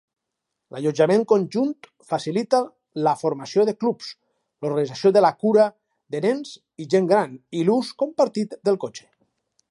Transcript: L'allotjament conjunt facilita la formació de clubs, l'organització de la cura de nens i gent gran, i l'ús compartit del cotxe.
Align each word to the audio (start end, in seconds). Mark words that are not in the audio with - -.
L'allotjament 0.75 1.23
conjunt 1.31 1.73
facilita 2.13 2.61
la 3.07 3.13
formació 3.23 3.65
de 3.69 3.75
clubs, 3.83 4.07
l'organització 4.65 5.11
de 5.17 5.23
la 5.25 5.31
cura 5.43 5.67
de 6.15 6.23
nens 6.27 6.55
i 6.85 6.87
gent 6.95 7.11
gran, 7.13 7.37
i 7.61 7.67
l'ús 7.69 7.93
compartit 8.05 8.57
del 8.71 8.81
cotxe. 8.85 9.07